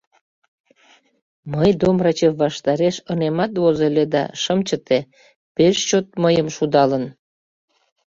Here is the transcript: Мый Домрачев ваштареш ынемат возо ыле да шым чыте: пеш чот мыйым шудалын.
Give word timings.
Мый 1.53 1.69
Домрачев 1.81 2.33
ваштареш 2.43 2.95
ынемат 3.11 3.51
возо 3.61 3.83
ыле 3.89 4.05
да 4.13 4.23
шым 4.41 4.59
чыте: 4.67 4.99
пеш 5.55 5.75
чот 5.89 6.07
мыйым 6.23 6.47
шудалын. 6.55 7.03